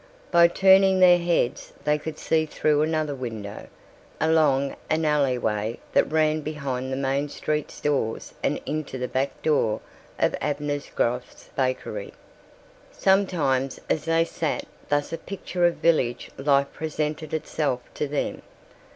By 0.31 0.47
turning 0.47 0.99
their 0.99 1.19
heads 1.19 1.73
they 1.83 1.99
could 1.99 2.17
see 2.17 2.47
through 2.47 2.81
another 2.81 3.13
window, 3.13 3.67
along 4.19 4.75
an 4.89 5.05
alleyway 5.05 5.77
that 5.93 6.11
ran 6.11 6.41
behind 6.41 6.91
the 6.91 6.95
Main 6.97 7.29
Street 7.29 7.69
stores 7.69 8.33
and 8.41 8.59
into 8.65 8.97
the 8.97 9.07
back 9.07 9.43
door 9.43 9.79
of 10.17 10.35
Abner 10.41 10.79
Groff's 10.95 11.51
bakery. 11.55 12.13
Sometimes 12.91 13.79
as 13.91 14.05
they 14.05 14.25
sat 14.25 14.65
thus 14.89 15.13
a 15.13 15.19
picture 15.19 15.67
of 15.67 15.75
village 15.75 16.31
life 16.35 16.73
presented 16.73 17.31
itself 17.31 17.81
to 17.93 18.07
them. 18.07 18.41